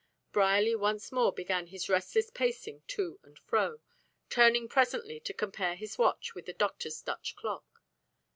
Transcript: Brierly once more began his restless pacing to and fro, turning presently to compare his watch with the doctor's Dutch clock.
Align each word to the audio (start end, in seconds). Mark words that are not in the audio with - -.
Brierly 0.31 0.73
once 0.73 1.11
more 1.11 1.31
began 1.31 1.67
his 1.67 1.87
restless 1.87 2.31
pacing 2.31 2.81
to 2.87 3.19
and 3.21 3.37
fro, 3.37 3.81
turning 4.31 4.67
presently 4.67 5.19
to 5.19 5.31
compare 5.31 5.75
his 5.75 5.99
watch 5.99 6.33
with 6.33 6.47
the 6.47 6.53
doctor's 6.53 6.99
Dutch 7.03 7.35
clock. 7.35 7.83